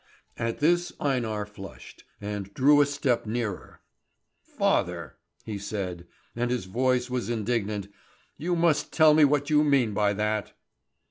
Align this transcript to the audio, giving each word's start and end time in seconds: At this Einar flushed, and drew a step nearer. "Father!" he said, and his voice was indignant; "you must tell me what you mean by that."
At 0.37 0.57
this 0.61 0.91
Einar 0.99 1.45
flushed, 1.45 2.05
and 2.19 2.51
drew 2.55 2.81
a 2.81 2.87
step 2.87 3.27
nearer. 3.27 3.81
"Father!" 4.41 5.17
he 5.45 5.59
said, 5.59 6.07
and 6.35 6.49
his 6.49 6.65
voice 6.65 7.07
was 7.07 7.29
indignant; 7.29 7.87
"you 8.35 8.55
must 8.55 8.91
tell 8.91 9.13
me 9.13 9.25
what 9.25 9.51
you 9.51 9.63
mean 9.63 9.93
by 9.93 10.13
that." 10.13 10.53